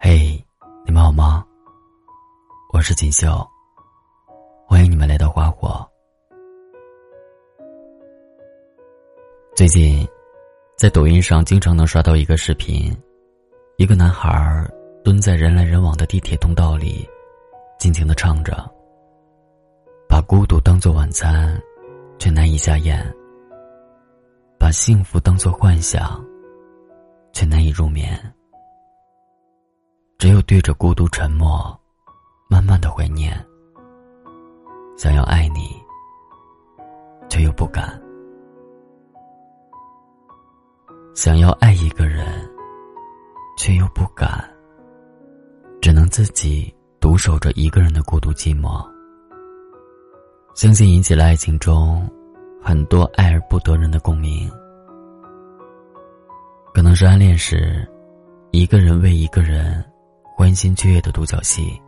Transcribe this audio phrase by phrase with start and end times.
[0.00, 0.42] 嘿，
[0.86, 1.44] 你们好吗？
[2.72, 3.44] 我是锦绣，
[4.64, 5.84] 欢迎你们来到花火。
[9.56, 10.06] 最近，
[10.76, 12.96] 在抖音上经常能刷到一个视频，
[13.76, 14.64] 一个男孩
[15.02, 17.04] 蹲在人来人往的地铁通道里，
[17.76, 18.54] 尽情的唱着
[20.08, 21.60] ：“把孤独当做晚餐，
[22.20, 23.04] 却难以下咽；
[24.60, 26.24] 把幸福当做幻想，
[27.32, 28.16] 却难以入眠。”
[30.18, 31.80] 只有对着孤独沉默，
[32.48, 33.32] 慢慢的怀念。
[34.96, 35.80] 想要爱你，
[37.28, 37.84] 却又不敢；
[41.14, 42.26] 想要爱一个人，
[43.56, 44.28] 却又不敢。
[45.80, 48.84] 只能自己独守着一个人的孤独寂寞。
[50.56, 52.04] 相信引起了爱情中
[52.60, 54.50] 很多爱而不得人的共鸣。
[56.74, 57.88] 可能是暗恋时，
[58.50, 59.84] 一个人为一个人。
[60.38, 61.82] 欢欣雀跃的独角戏，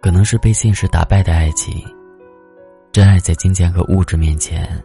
[0.00, 1.84] 可能是被现实打败的爱情。
[2.92, 4.80] 真爱在金钱和物质面前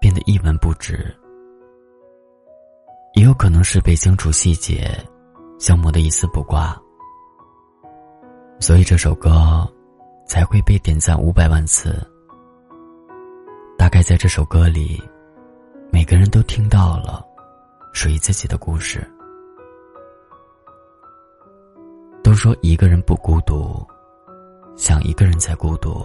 [0.00, 1.16] 变得一文不值，
[3.12, 4.90] 也有可能是被相处细节
[5.60, 6.76] 消磨的一丝不挂。
[8.58, 9.64] 所以这首歌
[10.26, 12.04] 才会被点赞五百万次。
[13.78, 15.00] 大概在这首歌里，
[15.92, 17.24] 每个人都听到了
[17.92, 19.08] 属于自己的故事。
[22.34, 23.80] 都说一个人不孤独，
[24.76, 26.04] 想一个人才孤独。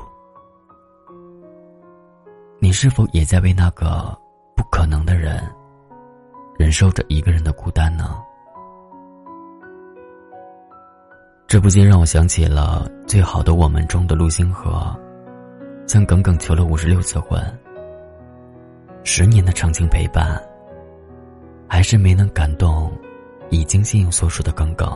[2.59, 4.15] 你是否也在为那个
[4.55, 5.43] 不可能的人，
[6.55, 8.21] 忍受着一个人的孤单呢？
[11.47, 14.95] 这不禁让我想起了《最好的我们》中的陆星河，
[15.87, 17.41] 向耿耿求了五十六次婚，
[19.03, 20.39] 十年的长情陪伴，
[21.67, 22.91] 还是没能感动
[23.49, 24.95] 已经心有所属的耿耿。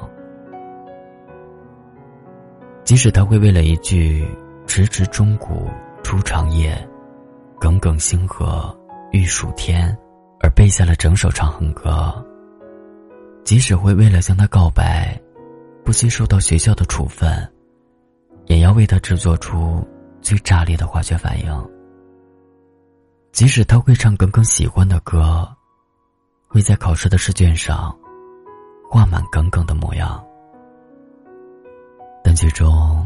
[2.84, 4.28] 即使他会为了一句
[4.68, 5.70] “迟迟钟鼓
[6.04, 6.78] 初长夜，
[7.60, 8.78] 耿耿星河
[9.12, 9.98] 欲曙天”
[10.42, 11.90] 而背下了整首《长恨歌》；
[13.46, 15.18] 即使会为了向他告白，
[15.86, 17.50] 不惜受到学校的处分，
[18.48, 19.88] 也要为他制作出
[20.22, 21.54] 最炸裂的化学反应；
[23.32, 25.48] 即使他会唱耿耿喜欢的歌，
[26.50, 27.98] 会在考试的试卷上
[28.90, 30.22] 画满耿耿的模样。
[32.24, 33.06] 但最终，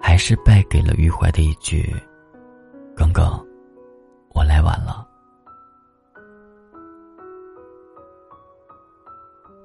[0.00, 1.94] 还是败给了余淮的一句
[2.96, 3.24] ：“耿耿，
[4.34, 5.06] 我来晚了。”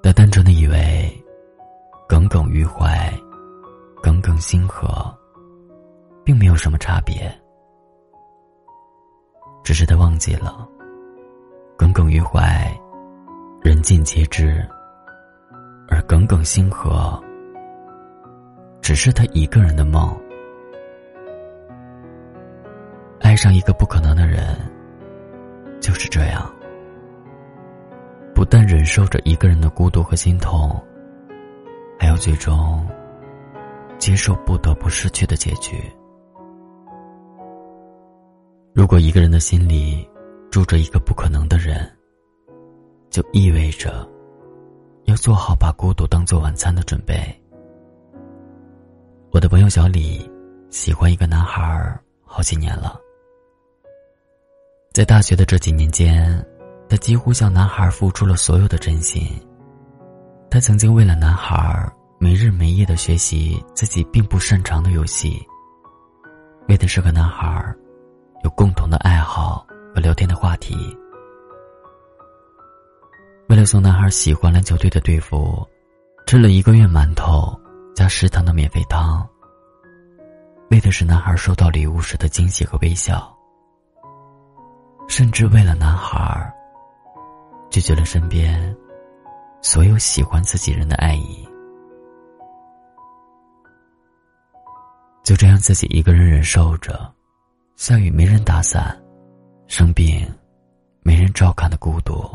[0.04, 1.26] 他单纯的以为，
[2.08, 3.12] 耿耿于怀，
[4.02, 4.88] 耿耿星河，
[6.24, 7.32] 并没有什么差别。
[9.64, 10.68] 只是他忘记了，
[11.78, 12.76] 耿耿于怀，
[13.62, 14.48] 人尽皆知；
[15.90, 17.22] 而耿耿星河。
[18.82, 20.16] 只是他一个人的梦。
[23.20, 24.58] 爱上一个不可能的人，
[25.80, 26.52] 就是这样。
[28.34, 30.82] 不但忍受着一个人的孤独和心痛，
[32.00, 32.88] 还要最终
[33.98, 35.78] 接受不得不失去的结局。
[38.74, 40.10] 如果一个人的心里
[40.50, 41.86] 住着一个不可能的人，
[43.10, 44.10] 就意味着
[45.04, 47.16] 要做好把孤独当做晚餐的准备。
[49.32, 50.30] 我的朋友小李
[50.72, 53.00] 喜欢一个男孩好几年了，
[54.92, 56.44] 在大学的这几年间，
[56.90, 59.24] 他几乎向男孩付出了所有的真心。
[60.50, 61.88] 他曾经为了男孩
[62.18, 65.40] 没日没夜的学习自己并不擅长的游戏，
[66.68, 67.64] 为的是和男孩
[68.44, 69.64] 有共同的爱好
[69.94, 70.76] 和聊天的话题。
[73.48, 75.64] 为了送男孩喜欢篮球队的队服，
[76.26, 77.56] 吃了一个月馒头。
[78.00, 79.28] 加食堂的免费汤，
[80.72, 83.38] 为的是男孩收到礼物时的惊喜和微笑。
[85.10, 86.50] 甚至为了男孩，
[87.70, 88.74] 拒绝了身边
[89.62, 91.46] 所有喜欢自己人的爱意。
[95.22, 97.14] 就这样自己一个人忍受着，
[97.76, 98.98] 下雨没人打伞，
[99.68, 100.26] 生病
[101.02, 102.26] 没人照看的孤独，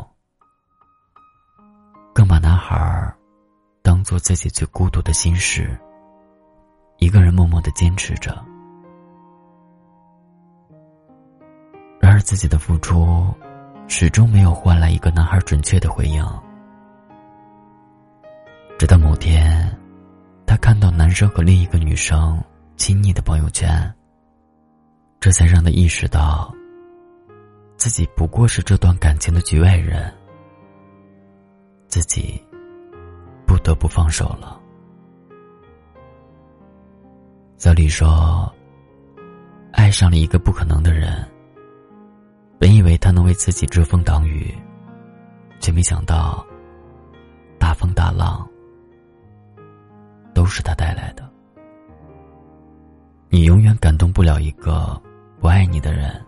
[2.13, 3.11] 更把男孩。
[4.05, 5.75] 做自己最孤独的心事，
[6.99, 8.31] 一个人默默的坚持着。
[11.99, 13.33] 然而自己的付出，
[13.87, 16.23] 始终没有换来一个男孩准确的回应。
[18.77, 19.75] 直到某天，
[20.45, 22.39] 他看到男生和另一个女生
[22.77, 23.91] 亲昵的朋友圈，
[25.19, 26.53] 这才让他意识到，
[27.75, 30.13] 自己不过是这段感情的局外人。
[31.87, 32.44] 自己。
[33.45, 34.59] 不得不放手了。
[37.57, 38.53] 小李说
[39.71, 41.25] ：“爱上了一个不可能的人，
[42.59, 44.53] 本以为他能为自己遮风挡雨，
[45.59, 46.45] 却没想到
[47.57, 48.47] 大风大浪
[50.33, 51.27] 都是他带来的。
[53.29, 55.01] 你永远感动不了一个
[55.39, 56.23] 不爱你的人，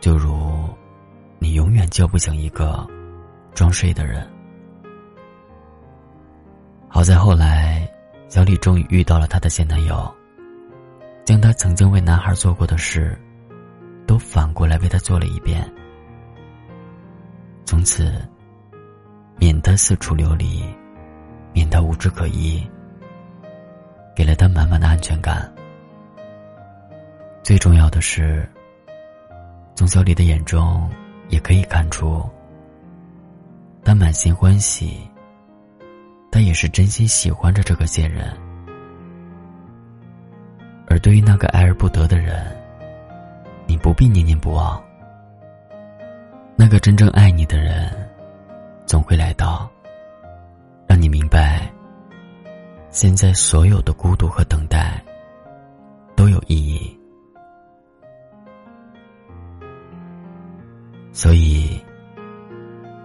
[0.00, 0.68] 就如
[1.38, 2.86] 你永远叫不醒一个
[3.54, 4.30] 装睡的人。
[6.92, 7.88] 好在后来。”
[8.28, 10.10] 小李终于遇到了她的现男友，
[11.22, 13.14] 将她曾经为男孩做过的事，
[14.06, 15.70] 都反过来为他做了一遍。
[17.66, 18.10] 从此，
[19.36, 20.64] 免得四处流离，
[21.52, 22.66] 免得无枝可依，
[24.16, 25.52] 给了他满满的安全感。
[27.42, 28.48] 最重要的是，
[29.74, 30.90] 从小李的眼中
[31.28, 32.26] 也可以看出，
[33.84, 35.06] 他满心欢喜。
[36.32, 38.34] 他也是真心喜欢着这个贱人，
[40.88, 42.42] 而对于那个爱而不得的人，
[43.66, 44.82] 你不必念念不忘。
[46.56, 47.92] 那个真正爱你的人，
[48.86, 49.70] 总会来到，
[50.86, 51.70] 让你明白，
[52.88, 55.04] 现在所有的孤独和等待
[56.16, 56.98] 都有意义。
[61.12, 61.78] 所以，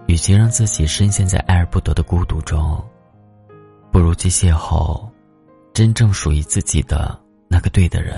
[0.06, 2.82] 与其让自己深陷在爱而不得的孤独中，
[3.98, 5.10] 不如去邂逅
[5.74, 8.16] 真正属于自己的那个对的人。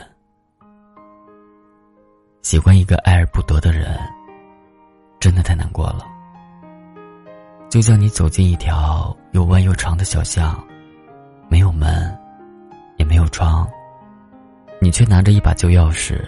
[2.42, 3.98] 喜欢一个爱而不得的人，
[5.18, 6.06] 真的太难过了。
[7.70, 10.62] 就像你走进一条又弯又长的小巷，
[11.48, 12.14] 没有门，
[12.98, 13.66] 也没有窗，
[14.82, 16.22] 你却拿着一把旧钥匙，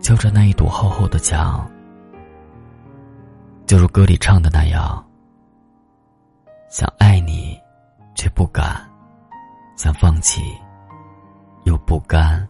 [0.00, 1.64] 敲着那一堵厚厚的墙。
[3.66, 5.06] 就如歌里唱的那样，
[6.68, 7.56] 想爱你。
[8.14, 8.80] 却不敢，
[9.76, 10.40] 想放弃，
[11.64, 12.46] 又不甘。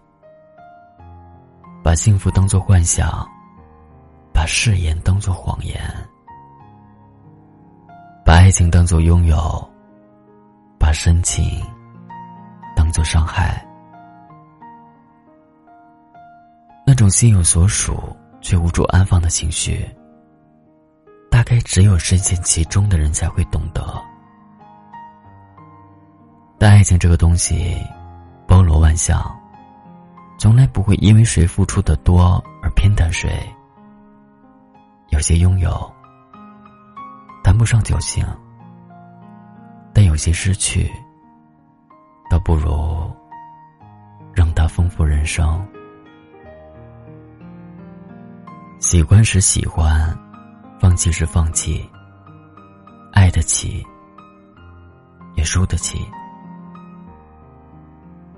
[1.82, 3.28] 把幸福当作幻想，
[4.32, 5.80] 把誓言当作谎言，
[8.24, 9.70] 把爱情当作拥有，
[10.78, 11.62] 把深情
[12.74, 13.62] 当作伤害。
[16.86, 19.86] 那种心有所属却无处安放的情绪，
[21.30, 24.02] 大概只有深陷其中的人才会懂得。
[26.64, 27.76] 但爱情这个东西，
[28.48, 29.22] 包罗万象，
[30.38, 33.30] 从来不会因为谁付出的多而偏袒谁。
[35.10, 35.92] 有些拥有，
[37.42, 38.26] 谈不上侥幸，
[39.92, 40.90] 但有些失去，
[42.30, 43.14] 倒不如
[44.32, 45.62] 让它丰富人生。
[48.80, 50.18] 喜欢时喜欢，
[50.80, 51.86] 放弃时放弃，
[53.12, 53.86] 爱得起，
[55.34, 56.10] 也输得起。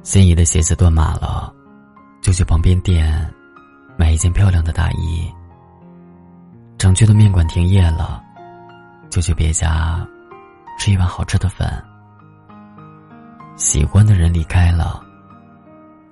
[0.06, 1.52] 心仪的鞋子断码了，
[2.22, 3.28] 就去旁边店
[3.98, 5.28] 买一件漂亮的大衣。
[6.78, 8.22] 常去的面馆停业了，
[9.10, 10.06] 就去别家
[10.78, 11.68] 吃一碗好吃的粉。
[13.56, 15.04] 喜欢的人离开了，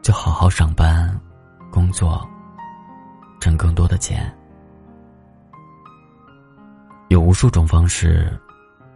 [0.02, 1.08] 就好好上班、
[1.70, 2.28] 工作，
[3.38, 4.28] 挣更多的钱。
[7.10, 8.36] 有无数种方式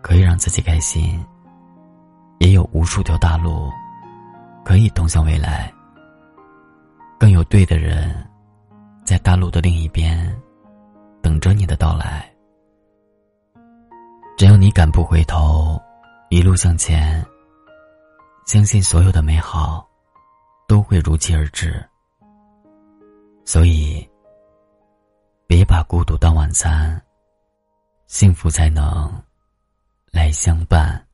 [0.03, 1.25] 可以让自己开心，
[2.41, 3.71] 也有无数条大路。
[4.65, 5.73] 可以通向未来，
[7.19, 8.15] 更有对的人，
[9.05, 10.39] 在大陆的另一边，
[11.23, 12.31] 等着你的到来。
[14.37, 15.81] 只要你敢不回头，
[16.29, 17.25] 一路向前，
[18.47, 19.89] 相信所有的美好，
[20.69, 21.83] 都会如期而至。
[23.45, 24.07] 所以，
[25.47, 27.03] 别把孤独当晚餐，
[28.07, 29.11] 幸福才能
[30.13, 31.08] 来相伴。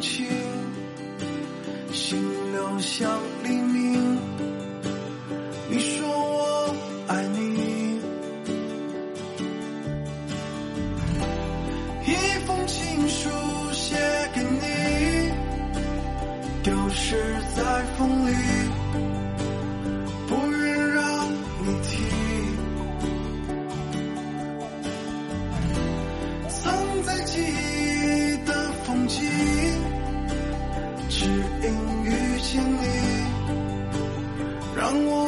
[0.00, 0.26] 天晴，
[1.92, 4.09] 心流向黎明。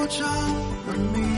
[0.02, 1.31] 我找了你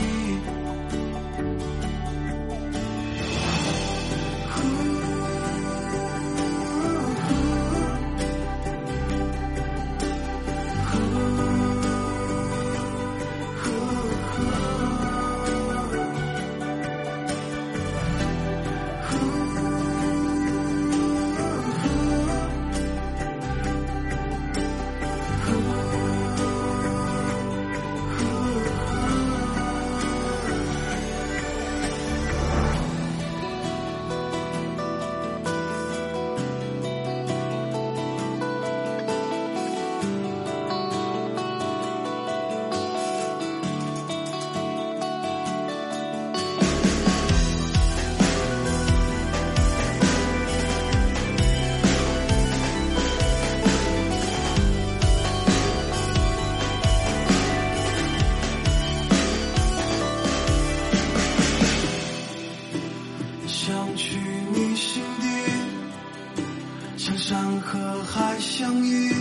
[68.03, 69.11] 海相遇，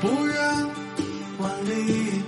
[0.00, 0.68] 不远
[1.38, 2.22] 万里。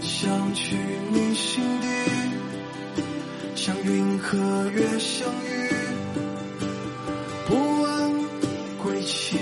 [0.00, 0.76] 想去
[1.10, 1.86] 你心底，
[3.54, 4.36] 像云和
[4.70, 5.70] 月相遇，
[7.46, 8.24] 不问
[8.82, 9.38] 归期。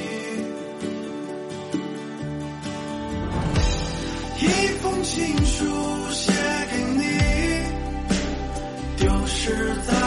[4.41, 4.47] 一
[4.81, 5.65] 封情书
[6.11, 6.33] 写
[6.71, 7.03] 给你，
[8.97, 9.98] 丢失在。